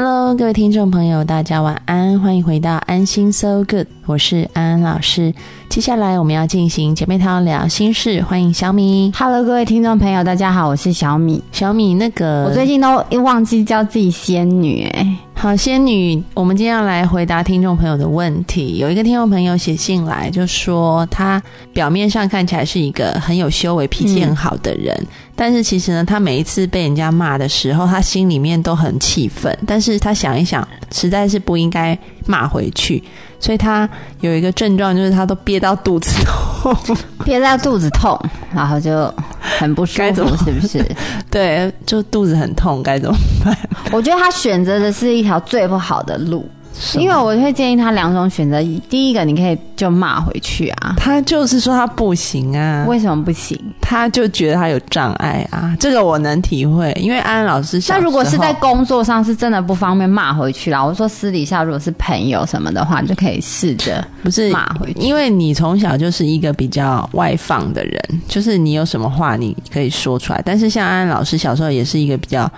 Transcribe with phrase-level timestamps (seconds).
[0.00, 5.34] Hello，各位听众朋友，大家晚安，欢迎回到安心 So Good，我是安安老师。
[5.68, 9.10] 接下来我们要进行姐妹淘聊心事，欢迎小米。
[9.18, 11.42] Hello，各位听众朋友，大家好，我是小米。
[11.50, 18.76] 小米，那个我最近都忘记叫自己仙女、哎，好仙女，我们今天要来回答听众朋友的问题。
[18.76, 24.96] 有一个听众朋友写信来，就说他表面上看起来是一个很有修为、脾气很好的人，
[25.40, 29.56] 但是其实呢，他每一次被人家骂的时候，他心里面都很气愤。
[29.64, 33.00] 但是他想一想，实在是不应该骂回去，
[33.38, 36.76] 所以他有一个症状，就是他都憋到肚子痛。
[37.24, 38.20] 憋到肚子痛，
[38.52, 40.84] 然后就很不舒该怎么服，是不是？
[41.30, 43.56] 对，就肚子很痛，该怎么办？
[43.92, 46.50] 我觉得他选择的是一条最不好的路，
[46.94, 48.62] 因为我会建议他两种选择。
[48.88, 53.58] 第一个，你可以就骂回去啊，他就是说他不行啊，为什么不行？
[53.80, 70.42] 他就觉得他有障碍啊，这个我能体会，因为安安老师小那如果是在工作上是真的不方便骂回去啦，我说私底下如果是朋友什么的话，你就可以试着不是骂回去因为你从小就是一个比较外放的人，就是你有什么话你可以说出来。
[70.44, 72.50] 但是像安安老师小时候也是一个比较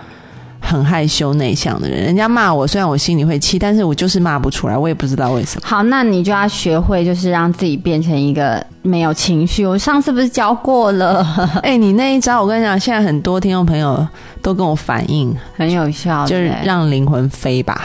[0.71, 5.67] 很害羞内向的人，人家骂我，虽然我心里会气，但是我就是骂不出来，我也不知道为什么。
[5.67, 9.65] 好，那你就要学会，就是让自己变成一个没有情绪。
[9.65, 11.25] 我上次不是教过了，
[11.61, 14.07] 哎、你那一招，我跟你讲，现在很多听众朋友
[14.41, 17.81] 都跟我反映，很有效，就是让灵魂飞吧。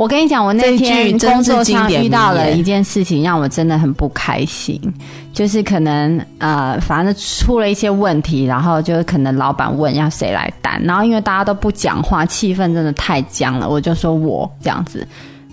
[0.00, 4.80] 我跟你讲，我那天工作上遇到了一件事情，让我真的很不开心。
[5.30, 15.06] 就是可能呃，反正出了一些问题，然后就是可能老板问要谁来担，然后因为大家都不讲话，气氛真的太僵了，我就说我这样子。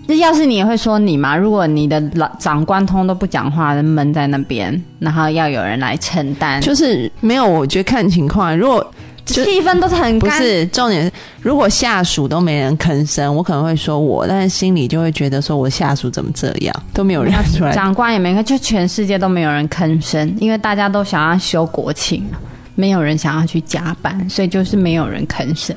[0.05, 1.35] 那要是你也会说你吗？
[1.35, 8.57] 如果你的老长官通都不讲话，闷在那边，然后要有人来承担，就是没有，我觉得看情况。
[8.57, 8.89] 如果就
[9.27, 11.11] 气氛都是很干不是重点是，
[11.41, 17.73] 如果下属都没人吭声，我可能会说我，但是心里就会觉得说我下属怎么这样，都没有人出来。
[17.73, 22.25] 长官也没看，就全世界都没有人吭声，因为大家都想要休国庆，
[22.75, 25.75] 没有人想要去加班，所以就是没有人吭声。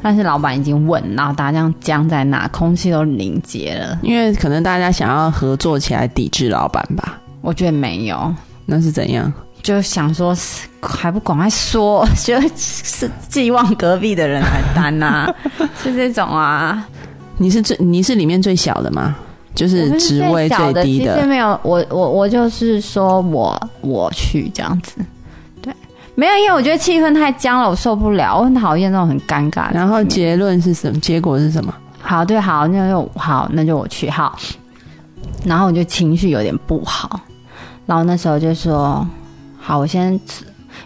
[0.00, 3.98] 但是老板已经问，然后大家这样僵在那，空气都凝结了。
[4.00, 7.18] 因为可能大家想要合作起来抵制老板吧？
[7.40, 8.32] 我觉得没有，
[8.64, 9.32] 那是怎样？
[9.62, 10.36] 就想说
[10.80, 15.32] 还不赶快说，就是寄望隔壁的人来担呐、
[15.82, 16.86] 是这种啊。
[17.36, 19.14] 你是最你是里面最小的吗？
[19.54, 25.00] 就是不职位最低其实没有，我我我就是说我我去这样子，
[25.60, 25.74] 对，
[26.14, 29.74] 没有，因为我觉得气氛太僵了，我受不了，我很讨厌那种很尴尬的。
[29.74, 31.00] 然后结论是什么？
[31.00, 31.74] 结果是什么？
[32.00, 34.38] 好，对，好，那就好，那就我去，好。
[35.44, 37.20] 然后我就情绪有点不好，
[37.84, 39.04] 然后那时候就说，
[39.68, 40.18] 好，我先，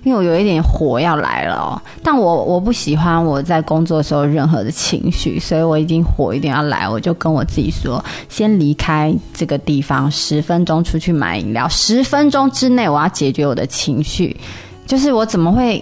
[0.02, 14.36] 因为我有一点火要来了哦，但我我不喜欢我在工作的时候任何的情绪，所以我已经火一定要来，我就跟我自己说，先离开这个地方十分钟，出去买饮料，十分钟之内我要解决我的情绪，
[14.84, 15.80] 就是我怎么会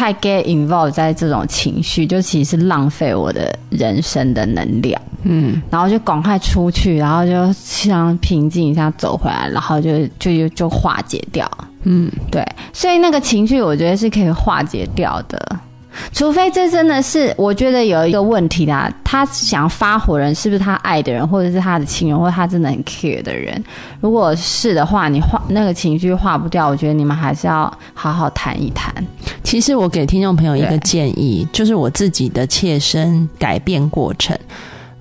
[0.00, 4.98] 太 get involved 在这种情绪，就其实是浪费我的人生的能量。
[5.24, 11.46] 嗯，然后就赶快出去，然后就想平静一下走回来，然后就就就就化解掉。
[11.82, 15.38] 嗯，对，所以那个情绪我觉得是可以化解掉的。
[16.14, 23.62] 除非这真的是，我觉得有一个问题啦，他想要发火人是不是他爱的人，或者是他的亲人，或者他真的很 care 的人？
[24.00, 28.94] 如果是的话，你化那个情绪化不掉，我觉得你们还是要好好谈一谈。
[29.50, 34.38] 其实我给听众朋友一个建议，就是我自己的切身改变过程。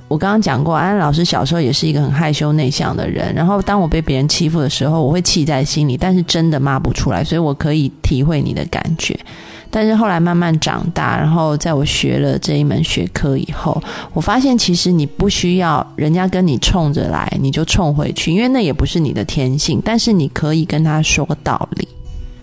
[0.08, 3.32] 我刚刚讲过，安安老师小时候也是一个很害羞内向的人。
[3.36, 9.16] 然后当我被别人欺负的时候，我会气在心里，但是真的骂不出来，所以我可以体会你的感觉。
[9.70, 13.80] 但是后来慢慢长大，然后在我学了这一门学科以后，
[14.14, 19.80] 我发现其实你不需要人家跟你冲着来，你就冲回去，因为那也不是你的天性。
[19.86, 21.88] 但是你可以跟他说道理。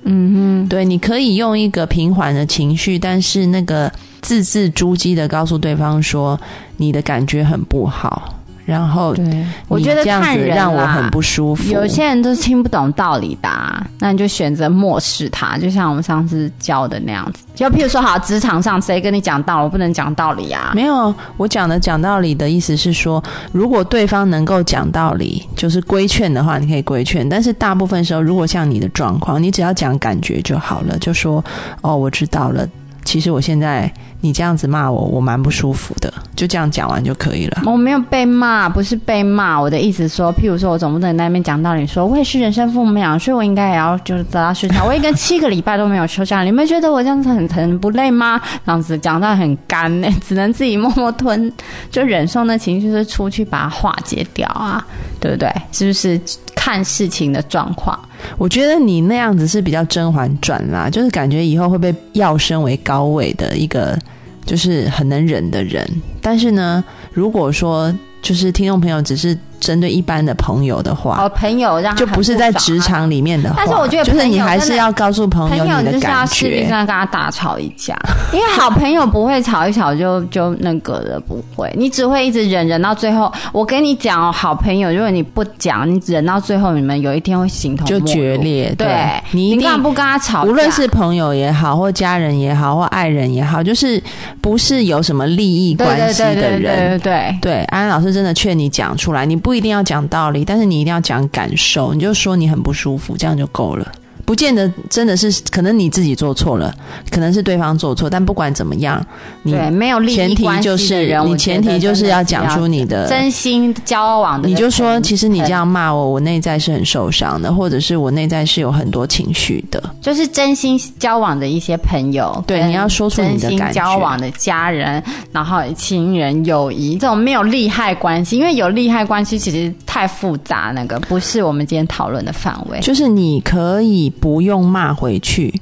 [0.09, 3.93] 嗯对，你可以用一个平缓的情绪，但是那个
[4.23, 6.41] 字字珠玑的告诉对方说
[6.77, 8.35] 你的感觉很不好，
[8.67, 9.25] 然后对，
[9.69, 11.73] 我你觉得这样子让我很不舒服。
[11.73, 17.45] 有些人都是听不懂道理的、啊，那你就选择漠视他，就像我们上次教的那样子。
[17.55, 20.73] 就譬如说，好，职场上谁跟你讲道理，我不能讲道理啊。
[20.75, 23.23] 没有，我讲的讲道理的意思是说，
[23.53, 27.27] 如果对方能够讲道理，就是规劝的话，你可以规劝。
[27.29, 31.43] 但是大部分时候，如果像你的状况，你只要讲感觉就好了，就说
[31.83, 32.67] 哦，我知道了。
[33.05, 33.89] 其实我现在
[34.21, 37.63] 你这样子骂我，我蛮不舒服的，就这样讲完就可以了。
[37.67, 39.61] 我没有被骂，不是被骂。
[39.61, 44.85] 我的意思说，譬如说，我总不能在那边讲道理说，我也是人生父母养，所以我应该也要就是得到休假。
[44.85, 48.41] 我一个七个礼拜都没有休假，你们觉得我这样子很疼不累吗？
[48.65, 51.53] 这样子讲到很干呢、只能自己默默吞，
[51.91, 54.85] 就忍受那情绪，是出去把它化解掉啊，
[55.21, 55.51] 对不对？
[55.73, 56.21] 是不是
[56.55, 57.99] 看事情的状况？
[58.39, 63.99] 我觉得你那样子是比较《甄嬛传》啦，就是感觉以后会被要升为高位的一个，
[64.45, 65.87] 就是很能忍的人。
[66.21, 66.83] 但是呢，
[67.13, 76.69] 如果说就是听众朋友只是针对一般的朋友的话，哦，朋友让他就不是在职场里面的话，但是我觉得就是你还是要告诉朋朋友你的友就是要感势必觉。
[76.69, 77.97] 上跟他大吵一架，
[78.33, 83.33] 因为好朋友不会吵一吵就就那个的，不会，你只会一直忍忍到最后。
[83.53, 90.45] 我跟你讲哦，好朋友，如果你不讲，你忍到最后，你们有一天会形同就决裂对，你一定干嘛不跟他吵？
[90.45, 94.03] 无论是朋友也好，或家人也好，或爱人也好，就是
[94.41, 96.99] 不是有什么利益关系的对对对人。
[96.99, 97.37] 对对。
[97.41, 103.93] 对，安安老师真的劝你讲出来，你不一定要讲道理，但是你一定要讲感受，你就说你很不舒服，这样就够了。
[104.27, 106.75] 不见得真的是，可能你自己做错了，
[107.11, 109.01] 可能是对方做错，但不管怎么样，
[109.43, 119.81] 你对，没有利益前提关系的就是，你前提就是要讲出你的真心交往的，你就说，其实你这样骂我，我内在是很受伤的，或者是我内在是有很多情绪的。
[120.03, 125.01] 就是真心交往的一些朋友，对你要说出你的感觉交往的家人，
[125.31, 132.81] 然后亲人、友谊这种没有利害关系，因为有利害关系其实太复杂，那个不是我们今天讨论的范围。
[132.81, 135.53] 就是你可以不用骂回去，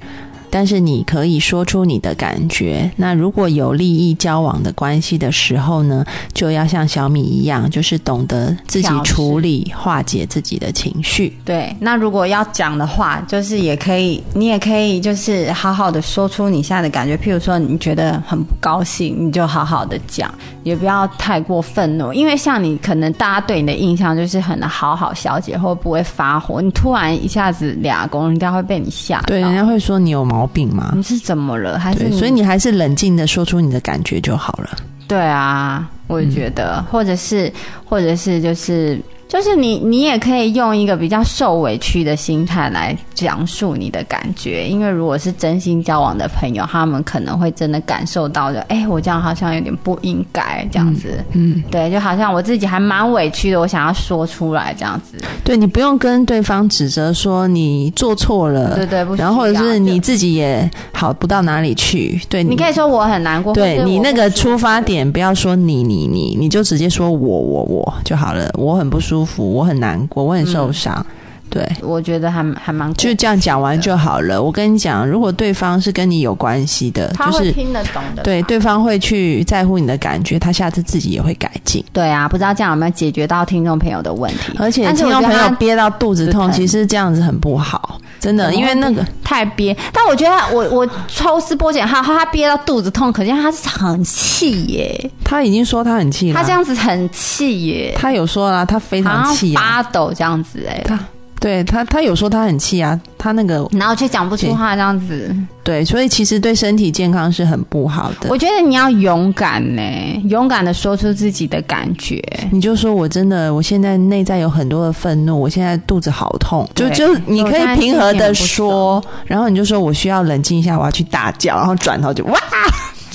[0.55, 2.89] 但是你可以说出你的感觉。
[2.95, 11.37] 那如果有利益交往的关系的时候呢，就要像小米一样，就是懂得自己处理、化解自己的情绪。
[11.45, 17.17] 对，那如果要讲的话，就是也可以，你也可以就是好好的说出你现在的感觉。
[17.17, 29.21] 譬如说，你觉得很不高兴，你就好好的讲，也不要太过愤怒，因为像你可能大家对你的印象就是很好好小姐，或不会发火，你突然一下子俩公，人家会被你吓。
[29.27, 30.93] 对，人家会说你有毛病吗？
[30.95, 31.79] 你是怎么了？
[31.79, 34.71] 还是，所以你还是冷静的说出你的感觉就好了。
[35.07, 37.53] 对啊，我也觉得，或者是，
[37.85, 38.99] 或者是，就是，
[39.35, 62.55] 就是你，你也可以用一个比较受委屈的心态来讲述你的感觉，因为如果是真心交往的朋友，他们可能会真的感受到的，哎，我这样好像有点不应该这样子，嗯，对，就好像我自己还蛮委屈的，我想要说出来这样子，对你不用跟对方指责说你做错了，对对，不然后或者是你自己也好不到哪里去，对你。
[62.55, 68.49] 可以说我很难过，对你那个出发点不要说你你你，你就直接说我我我就好了。
[68.57, 71.05] 我很不舒服，我很难过，我很受伤。
[71.51, 74.43] 对，我觉得还还蛮就这样讲完就好了。
[74.43, 81.85] 我跟你讲，如果对方是跟你有关系的，他会就是听得懂的，对对方会去在乎你的感觉，他下次自己也会改进。
[81.93, 84.53] 对啊，不知道这样有没有解决到听众朋友的问题？
[84.59, 100.99] 而且听众朋友憋到肚子痛，其实这样子很不好，真的，因为那个太憋，但我觉得我我抽丝剥茧，他他憋到肚子痛，可见他是很气耶，他已经说他很气了，他这样子很气耶，他有说啦，他非常气啊，发抖这样子哎，他
[101.45, 105.37] 对他他有说他很气啊，他那个然后却讲不出话这样子。
[105.63, 108.31] 对，所以其实对身体健康是很不好的。
[108.31, 109.83] 我觉得你要勇敢呢，
[110.31, 112.19] 勇敢的说出自己的感觉。
[112.51, 122.39] 你就说我真的，我现在内在有很多的愤怒，我现在肚子好痛，就就你可以平和的说，然后你就说我需要冷静一下，我要去大叫，然后转头就哇，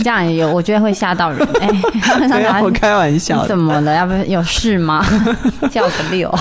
[0.04, 1.48] 这样也有，我觉得会吓到人。
[1.62, 1.70] 哎、
[2.30, 3.46] 没有 我开玩笑。
[3.48, 3.94] 怎么了？
[3.94, 5.06] 要不有事吗？
[5.72, 6.34] 叫个六，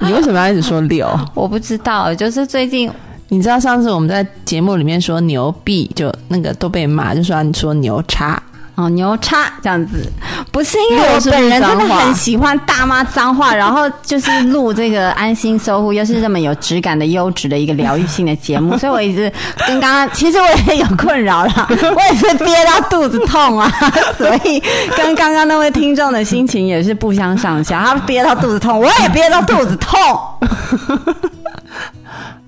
[0.00, 1.08] 你为什么要一直说六？
[1.34, 2.90] 我不知道，就是最近
[3.28, 8.40] 你知道上次我们在节目里面说牛逼，就那个都被骂，就说你说牛叉，
[8.76, 10.04] 哦，牛叉这样子，
[10.50, 19.32] 不是因为我本人真的很喜欢大妈脏话，然后就是录这个安心守护，又是这么有质感的优质的一个疗愈性的节目，所以我一直
[19.66, 23.70] 跟刚刚，其实我也有困扰啦，我也是憋到肚子痛啊，
[24.18, 24.60] 所以
[24.96, 29.98] 跟刚刚那位听众的心情也是不相上下，他憋到肚子痛，我也憋到肚子痛。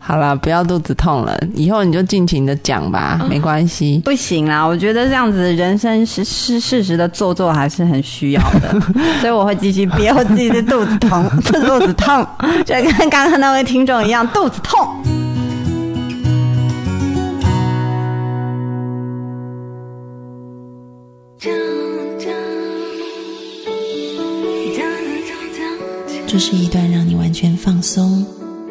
[0.06, 4.00] 好了，不要肚子痛了，以后你就尽情的讲吧，没关系。
[4.04, 8.80] 不行啦，我觉得这样子人生是是适时的做做还是很需要的，
[9.20, 12.24] 所以我会继续憋我自己的肚子痛， 肚子痛，
[12.64, 14.86] 就跟刚刚那位听众一样，肚子痛。
[26.28, 28.24] 这是一段让你完全放松、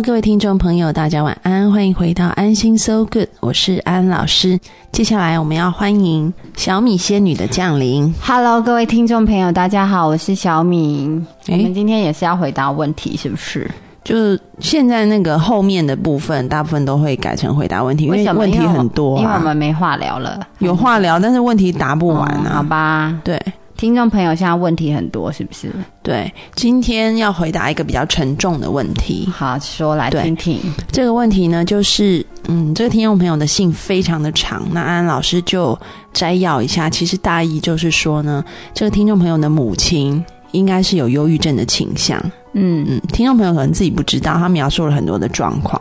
[0.00, 4.58] Hello，各位听众朋友，大家晚安，欢迎回到安心 So Good，我是安老师。
[4.90, 8.14] 接下来我们要欢迎小米仙女的降临。
[8.22, 11.22] Hello，各位听众朋友，大家好，我是小米。
[11.48, 13.70] 我们今天也是要回答问题，是不是？
[14.02, 22.62] 就是现在那个后面的部分，大部分都会改成回答问题，因为问题很多因为我啊，们没话聊了，有话聊，但是问题答不完哦好啊。
[22.62, 23.38] 吧，对
[23.80, 25.72] 听众朋友现在问题很多，是不是？
[26.02, 29.26] 对，今天要回答一个比较沉重的问题。
[29.32, 30.60] 好，说来对听听。
[30.92, 35.78] 这个问题呢，就是嗯，这个听众朋友的信非常的长，那安安老师就
[36.12, 36.90] 摘要一下。
[36.90, 38.44] 其实大意就是说呢，
[38.74, 42.20] 这个听众朋友的母亲应该是有忧郁症的倾向。
[42.52, 45.80] 嗯嗯，听众朋友可能自己不知道，他描述了很多的状况，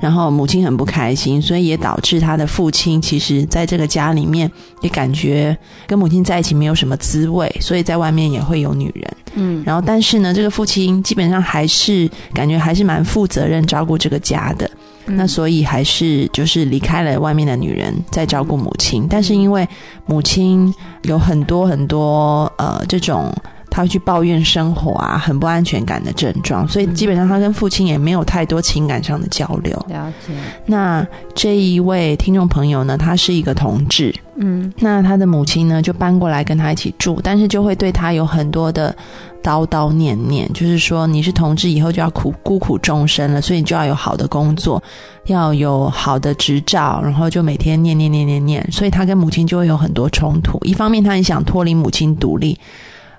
[0.00, 9.16] 然后母亲很不开心，所以也导致他的父亲其实在这个家里面也感觉跟母亲在一起没有什么滋味，所以在外面也会有女人。
[9.34, 14.68] 嗯然后，但是呢，这个父亲基本上还是感觉还是蛮负责任照顾这个家的。
[15.06, 19.06] 嗯那所以还是就是离开了外面的女人，在照顾母亲。
[19.08, 19.66] 但是因为
[20.06, 23.32] 母亲有很多很多呃这种，
[23.80, 29.74] 她会去抱怨生活啊，很不安全感的症状，所以基本上他跟父亲也没有太多情感上的交流。
[29.88, 30.34] 了解。
[30.66, 38.94] 那这一位听众朋友呢，他是一个同志，嗯那他的母亲呢就搬过来跟他一起住，但是就会对他有很多的
[39.42, 44.82] 叨叨念念，就是说你是同志以后就要苦孤苦终生了，所以你就要有好的工作，
[45.24, 50.58] 要有好的执照，然后就每天念念念念念，所以他跟母亲就会有很多冲突。
[50.64, 52.58] 一方面他很想脱离母亲独立。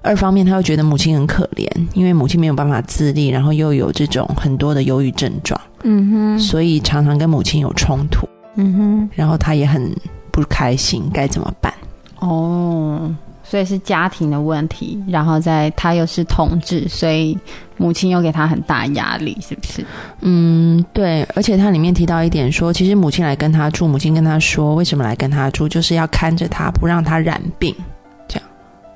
[0.01, 9.95] 二方面，他又觉得母亲很可怜，因为母亲没有办法自立，然后又有这种很多的忧郁症状，嗯哼所以常常跟母亲有冲突，嗯哼然后他也很
[10.31, 11.71] 不开心，该怎么办？
[12.19, 17.37] 哦，所以是家庭的问题，然后在他又是同志，所以
[17.77, 19.85] 母亲又给他很大压力，是不是？
[20.21, 27.75] 嗯，对，而且他里面提到一点说，其实母亲来跟他住，母亲跟他说，为什么来跟他住，就是要看着他，不让他染病。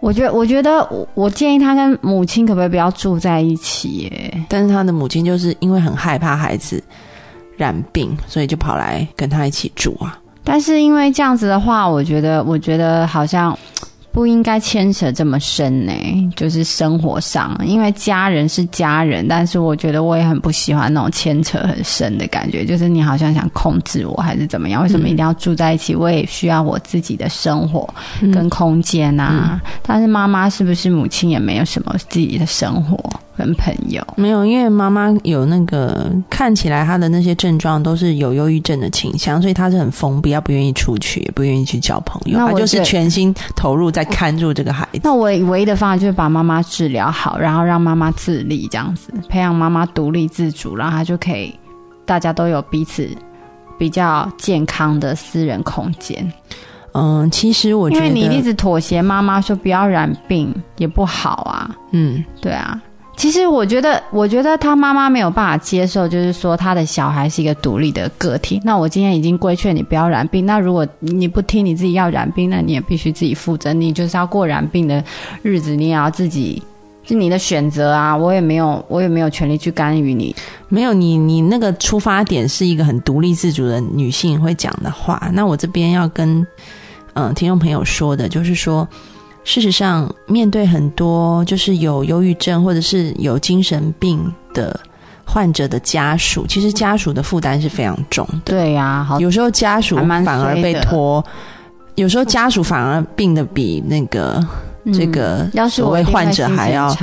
[0.05, 3.89] 我觉得，我觉得我我建议他跟母亲可不可以不要住在一起？
[4.03, 4.45] 耶？
[4.47, 6.83] 但是他的母亲就是因为很害怕孩子
[7.57, 10.15] 染病，所以就跑来跟他一起住啊。
[10.43, 13.57] 但是因为这样子的话，我觉得，我觉得好像
[14.15, 15.91] 不应该牵扯这么深呢，
[16.37, 24.81] 就是生活上，因为家人是家人，但是我觉得我也很不喜欢那种牵扯很深的感觉，就是你好像想控制我还是怎么样？
[24.81, 25.93] 为什么一定要住在一起？
[25.93, 27.93] 我也需要我自己的生活
[28.33, 29.61] 跟空间啊。
[29.83, 32.97] 但是妈妈是不是母亲也没有什么自己的生活
[33.37, 34.05] 跟朋友？
[34.15, 45.01] 没有，因为妈妈有那个看起来她的那些症状都是有忧郁症的倾向，所以她是很封闭，她不愿意出去，也不愿意去交朋友，她就是全心投入在看住这个孩子。
[45.03, 51.53] 那我唯一的方法就是把妈妈治疗好，然后让妈妈自立，这样子培养妈妈独立自主，然后她就可以
[52.05, 53.09] 大家都有彼此
[53.77, 56.31] 比较健康的私人空间。
[56.93, 62.81] 嗯，其实我觉得，因为你一直妥协妈妈说不要染病也不好啊，嗯，对啊。
[63.15, 68.61] 其实我觉得，我觉得他妈妈没有办法接受，就是说他的小孩是一个独立的个体。
[68.63, 73.71] 那我今天已经规劝你不要染病，那如果你不听你自己要染病，那你也必须自己负责。
[73.73, 75.03] 你就是要过染病的
[75.41, 76.61] 日子，你也要自己，
[77.05, 78.15] 是你的选择啊。
[78.15, 80.35] 我也没有，我也没有权利去干预你。
[80.67, 85.29] 没有你，你那个出发点是一个很独立自主的女性会讲的话。
[85.33, 86.45] 那我这边要跟
[87.17, 88.85] 嗯、听众朋友说的，就是说，
[89.45, 94.19] 事实上，面对很多就是有忧郁症或者是有精神病
[94.53, 94.77] 的
[95.23, 98.41] 患者的家属，其实家属的负担是非常重的。
[98.43, 101.23] 对呀、好，有时候家属反而被拖，
[101.93, 104.45] 有时候家属反而病的比那个
[104.93, 106.95] 这个所谓患者还要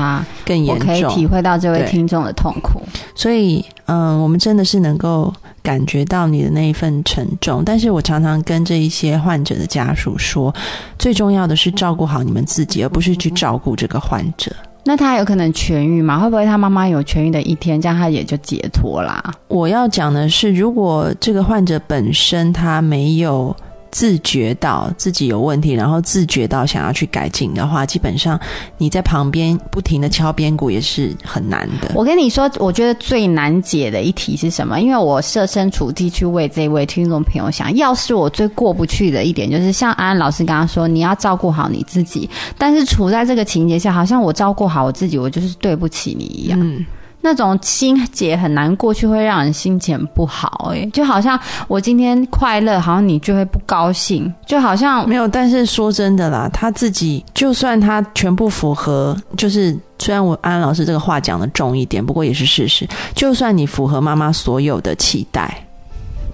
[0.44, 1.28] 更严我可以体重。
[1.28, 2.80] 会到这位对听众的痛苦。
[3.14, 7.62] 所以，嗯、我们真的是能够感觉到你的那一份沉重。
[7.64, 10.54] 但是我常常跟这一些患者的家属说，
[10.98, 14.52] 最重要的是照顾好你们自己，而不是去照顾这个患者。
[14.84, 16.18] 那他有可能痊愈吗？
[16.18, 19.22] 会不会他妈妈有痊愈的一天，这样他也就解脱啦？
[19.46, 23.54] 我要讲的是，如果这个患者本身他没有
[23.92, 28.40] 自觉到自己有问题，然后自觉到想要去改进的话，基本上
[28.78, 31.92] 你在旁边不停的敲边鼓也是很难的。
[31.94, 34.80] 我跟你说，我觉得最难解的一题是什么？
[34.80, 46.58] 因为我设身处地去为这位听众朋友想，要是我最过不去的一点，就是像安安老师刚刚说，你要照顾好你自己，但是处在这个情节下，好像我照顾好我自己，我就是对不起你一样。
[46.58, 46.82] 嗯，
[47.24, 50.84] 那种心结很难过去，会让人心情不好、欸。
[50.92, 51.38] 就好像
[51.68, 55.26] 我今天快乐，好像你就会不高兴，就好像没有。
[55.26, 62.86] 但是说真的啦，他自己就算他全部符合，就是虽然我安安老师这个话讲的重一点，不过也是事实。
[63.14, 65.64] 就算你符合妈妈所有的期待，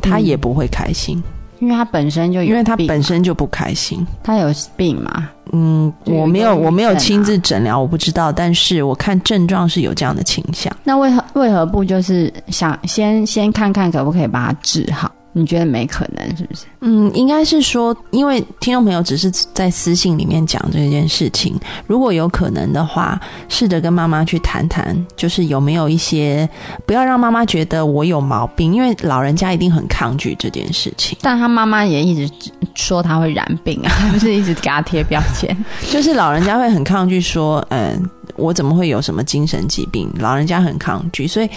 [0.00, 1.22] 他也不会开心，
[1.60, 4.06] 因为他本身就有，因为他本身就不开心。
[4.22, 8.30] 他有病嘛，嗯，我没有，我没有亲自诊疗，我不知道。
[8.30, 10.74] 但是我看症状是有这样的倾向。
[10.84, 15.10] 那为何为何不就是想先先看看可不可以把它治好？
[15.38, 16.64] 你觉得没可能是不是？
[16.80, 26.48] 嗯，应该是说，因为听众朋友只是在私信里面讲这件事情，如果有可能的话，试着跟妈妈去谈谈，就是有没有一些，
[26.84, 31.16] 不要让妈妈觉得我有毛病，因为老人家一定很抗拒这件事情。
[31.22, 32.32] 但他妈妈也一直
[32.74, 35.56] 说他会染病啊，不是一直给他贴标签。
[35.90, 38.02] 就是老人家会很抗拒说，嗯，
[38.36, 40.10] 我怎么会有什么精神疾病？
[40.18, 41.48] 老人家很抗拒，所以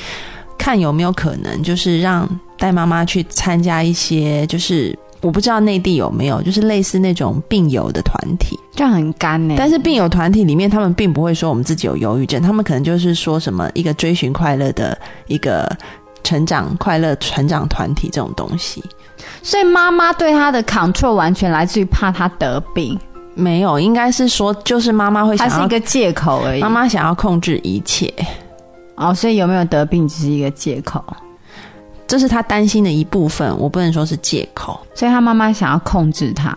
[0.62, 8.60] 看有没有可能，就是让带妈妈去参加一些，就是我不知道内地有没有，就是类似那种病友的团体。
[8.76, 15.70] 这样很干呢、但是病友团体里面，他们并不会说我们自己有忧郁症，他们可能就是说什么一个追寻快乐的一个
[16.24, 18.84] 成长快乐成长团体这种东西。
[19.42, 22.98] 所以妈妈对他的 control 完全来自于怕他得病，
[23.34, 26.62] 没有，应该是说就是妈妈会想要它是一个借口而已。
[26.62, 28.12] 妈妈想要控制一切，
[29.02, 31.04] 哦，所以有没有得病只是一个借口，
[32.08, 34.80] 这是他担心的一部分，我不能说是借口。
[34.94, 36.56] 所以他妈妈想要控制他。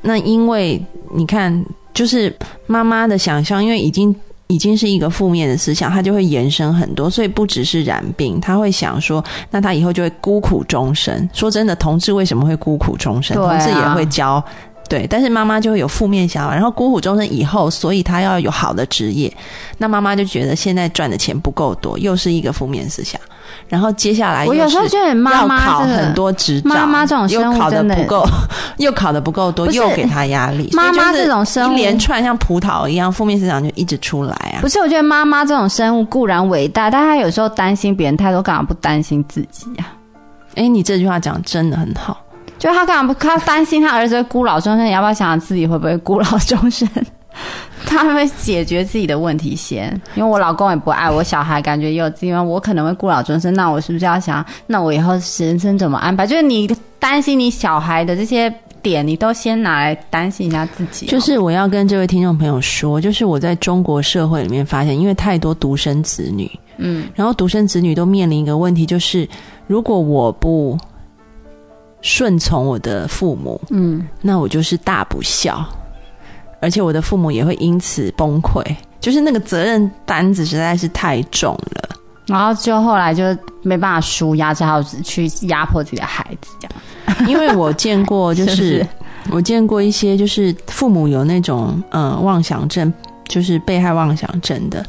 [0.00, 0.82] 那因为
[1.14, 2.34] 你看，就是
[2.66, 4.14] 妈妈的想象，因为已经
[4.46, 11.28] 已经是一个负面的思想，她就会延伸很多，所以不只是染病，她会想说，那她以后就会孤苦终生。
[11.32, 13.36] 说真的，同志为什么会孤苦终生？
[13.42, 14.42] 啊同志也会教。
[14.92, 19.34] 对，但是妈妈就会有负面想法，然后孤苦终身以后，所以她要有好的职业，
[19.78, 23.18] 那妈妈就觉得现在赚的钱不够多，又是一个负面思想。
[23.68, 28.26] 然后接下来我有时候觉得妈要妈这个考很多执照，妈妈这种生物又考的真的不够，
[28.76, 30.68] 又考的不够多，又给她压力。
[30.74, 34.68] 妈妈这种生物一连串像葡萄一样，负面思想就一直出来啊不。
[34.68, 39.86] 是，我觉得妈妈这种生物固然伟大，但她有时候担心别人太多，干嘛不担心自己呀、
[40.56, 42.18] 哎，你这句话讲真的很好。
[42.62, 43.18] 就他干嘛不？
[43.18, 46.88] 她担心他儿子会孤老终生，你要不要想想自己会不会孤老终生？
[47.84, 56.24] 他会解决自己的问题先，因为我老公也不爱我小孩，感觉也有自己，我可能会孤老终生，那我是不是要想，那我以后人生怎么安排？
[56.24, 56.70] 就是你
[57.00, 61.06] 担心你小孩的这些点，你都先拿来担心一下自己。
[61.06, 69.28] 就是我要跟这位听众朋友说，就是我在中国社会里面发现，因为太多独生子女，嗯，然后独生子女都面临一个问题，就是
[69.66, 70.78] 如果我不
[72.02, 75.64] 顺从我的父母，嗯，那我就是大不孝，
[76.60, 78.62] 而且我的父母也会因此崩溃，
[79.00, 81.88] 就是那个责任担子实在是太重了。
[82.26, 83.24] 然后就后来就
[83.62, 87.28] 没办法舒压，只好去压迫自己的孩子，这样。
[87.28, 88.86] 因为我见过，就是
[89.30, 92.92] 我见过一些，就是父母有那种嗯、呃妄想症，
[93.32, 94.84] 就是被害妄想症的，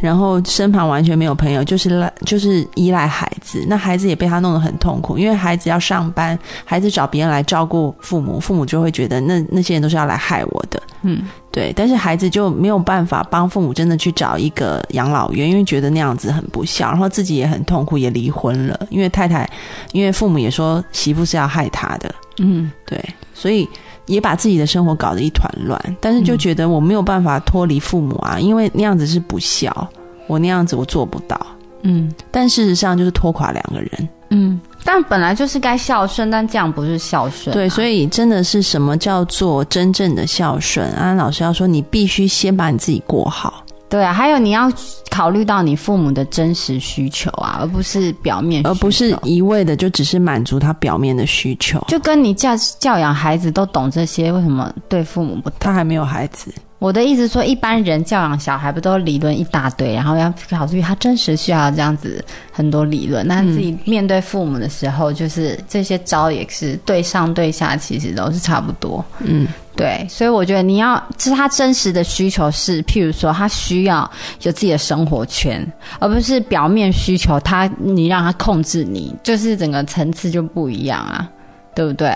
[0.00, 19.48] 然后身旁完全没有朋友，就是赖就是依赖孩子，那孩子也被他弄得很痛苦，因为孩子要上班，孩子找别人来照顾父母，父母就会觉得那那些人都是要来害我的，嗯，对，但是孩子就没有办法帮父母真的去找一个养老院，因为觉得那样子很不孝，然后自己也很痛苦，也离婚了，因为太太，
[19.92, 22.98] 因为父母也说媳妇是要害他的，嗯，对，
[23.32, 23.68] 所以
[24.06, 29.88] 也把自己的生活搞得一团乱，但是就觉得我没有办法脱离父母啊，因为那样子是不孝，
[30.26, 31.38] 我那样子我做不到，
[31.82, 32.12] 嗯。
[32.30, 40.86] 但事实上就是拖垮两个人，嗯，但本来就是该孝顺，但这样不是孝顺、对，所以以真的是什么叫做真正的孝顺？
[40.92, 43.63] 安安老师要说，你必须先把你自己过好。
[43.94, 44.68] 对啊，还有你要
[45.08, 51.78] 考虑到你父母的真实需求啊，而不是表面需求，而不是一味的就只是满足他表面的需求。
[51.86, 55.58] 就跟你教教养孩子都懂这些，为什么对父母不懂？
[55.60, 63.26] 他还没有孩子，我的意思说，一般人教养小孩不都理论一大堆，然后要考虑他真实需要这样子很多理论。
[63.26, 69.02] 那自己面对父母的时候，就是这些招也是对上对下，其实都是差不多。
[69.20, 74.10] 嗯，对，所以我觉得你要，就是他真实的需求是，譬如说他需要
[74.42, 75.66] 有自己的生活圈，
[76.00, 77.40] 而不是表面需求。
[77.40, 81.26] 他你让他控制你，就是整个层次就不一样啊，
[81.74, 82.12] 对不对？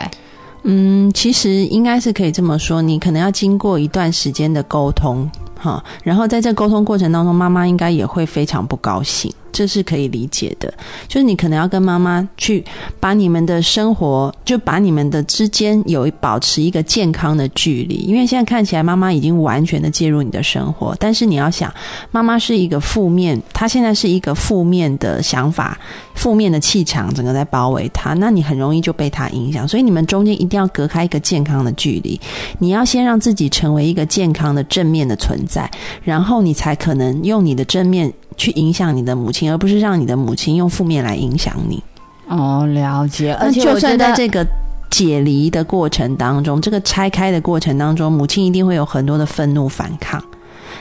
[0.64, 9.32] 嗯，其实应该是可以这么说，你可能要经过一段时间的沟通，哈，然后在这沟通过程当中，妈妈应该也会非常不高兴。
[9.50, 10.72] 这是可以理解的，
[11.08, 12.62] 就是你可能要跟妈妈去
[13.00, 21.72] 把你们的生活，就把你们的之间有保持一个健康的距离，因为现在看起来妈妈已经完全的介入你的生活，但是你要想，
[22.12, 25.76] 妈妈是一个负面，她现在是一个负面的想法、
[26.14, 32.20] 负面的气场，整个在包围她，那你很容易就被她影响，所以你们中间一定要隔开一个健康的距离，
[32.60, 35.68] 你要先让自己成为一个健康的正面的存在，
[36.04, 38.12] 然后你才可能用你的正面。
[38.36, 41.82] 去影响你的母亲，而不是让你的母亲用负面来影响你。
[42.28, 43.34] 哦，了解。
[43.34, 44.46] 而且，就算在这个
[44.88, 50.22] 解离的过程当中，这个拆开的过程当中，母亲一定会有很多的愤怒反抗。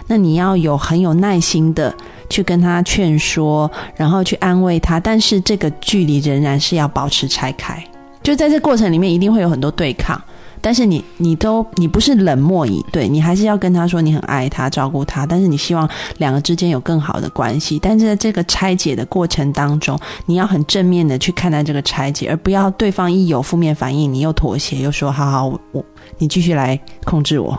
[0.06, 1.92] 那你要有很有耐心的
[2.30, 7.84] 去跟他劝说，然后去安慰他，但是这个距离仍然是要保持拆开。
[8.22, 10.22] 就在这过程里面，一定会有很多对抗。
[10.68, 17.80] 但是你，你都你不是冷漠以对，你还是要跟他说你很爱他、照顾他，但是你希望两个之间有更好的关系。
[17.82, 25.82] 但是在这个拆解的过程当中，你要很正面的去看待这个拆解，而不要对方一有负面反应，你又妥协，又说好好我
[26.18, 27.58] 你继续来控制我。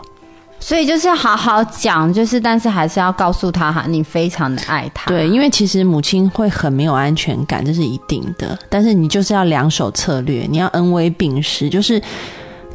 [0.59, 5.09] 所以就是好好讲，就是但是还是要告诉他哈，你非常的爱他。
[5.09, 8.55] 对，因为其实母亲会很没有安全感，这是一定的。
[8.69, 11.99] 但是你就是要两手策略，你要恩威并施，就是。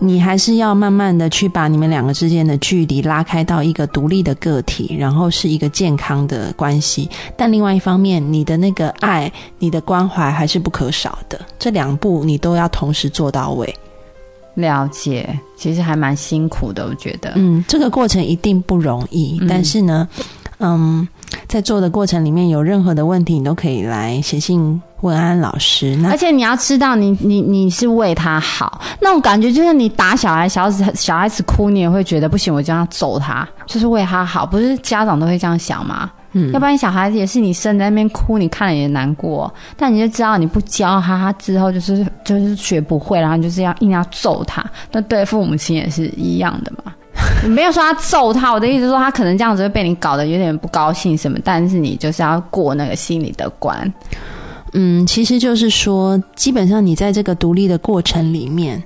[0.00, 7.08] 你还是要慢慢的去把你们两个之间的距离拉开到一个独立的个体，然后是一个健康的关系。
[7.36, 11.40] 但另外一方面，你的那个爱、你的关怀还是不可少的。
[11.58, 13.74] 这两步你都要同时做到位。
[14.54, 17.32] 了解，其实还蛮辛苦的，我觉得。
[17.36, 20.08] 嗯，这个过程一定不容易，但是呢，
[20.58, 21.06] 嗯。
[21.46, 25.98] 在做的过程里面有任何的问题，你都可以来写信问安安老师。
[26.08, 34.44] 而且你要知道，你你你是为他好，那种感觉就是你打小孩，小孩子小孩子哭，你也会觉得不行，我就要揍他，就是为他好。
[34.44, 36.10] 不是家长都会这样想吗？
[36.36, 39.52] 嗯，要不然小孩子也是你生在那边哭，你看了也难过。
[39.76, 44.64] 但你就知道，你不教他，他之后就是就是学不会，然后就是要硬要揍他。
[44.90, 46.83] 那对父母亲也是一样的嘛。
[47.48, 53.92] 没有说他揍他，我的意思说他可能这样子会被你搞得有点不高兴什么，但是你就是要过那个心理的关。
[54.72, 58.82] 嗯，其实就是说，基本上你在这个独立的过程里面，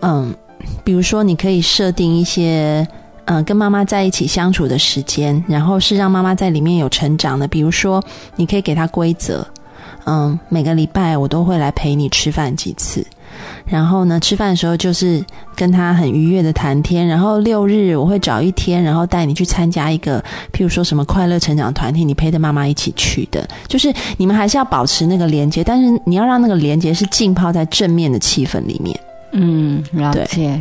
[0.00, 0.34] 嗯，
[0.82, 2.86] 比如说你可以设定一些，
[3.26, 7.46] 嗯，跟妈妈在一起相处的时间，然后是让妈妈在里面有成长的。
[7.46, 8.02] 比如说，
[8.34, 9.46] 你可以给她规则，
[10.06, 13.06] 嗯，每个礼拜我都会来陪你吃饭几次。
[13.66, 15.24] 然后呢，吃饭的时候就是
[15.54, 17.06] 跟他很愉悦的谈天。
[17.06, 20.20] 然后六日我会找一天，然后带你去参加一个，
[20.52, 23.46] 譬如说什么快乐成长团体，你陪着妈妈一起去的。
[23.66, 28.98] 就是你们还是要保持那个连接，但是你要让那个连接是浸泡在正面的气氛里面。
[29.32, 30.60] 嗯，了解。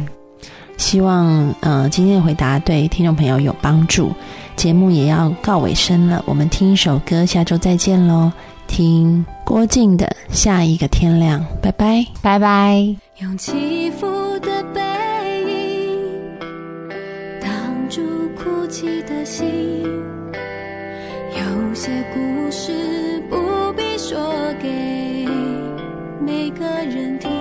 [0.78, 4.12] 希望呃今天的回答对听众朋友有帮助。
[4.58, 8.32] 节目也要告尾声了，我们听一首歌，下周再见喽。
[8.68, 12.06] 听郭靖的下一个天亮，拜拜。
[12.22, 12.96] 拜拜。
[13.20, 14.06] 用起伏
[14.40, 14.82] 的背
[15.48, 16.12] 影
[17.40, 17.50] 挡
[17.90, 18.02] 住
[18.36, 19.48] 哭泣的心，
[21.32, 25.26] 有些故事不必说给
[26.20, 27.32] 每个人听，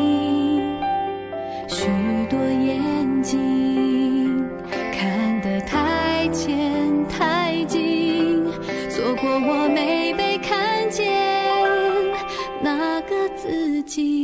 [1.66, 1.86] 许
[2.30, 4.46] 多眼睛
[4.92, 6.54] 看得太浅
[7.08, 8.44] 太近，
[8.88, 9.93] 错过我没
[13.94, 14.23] 记忆。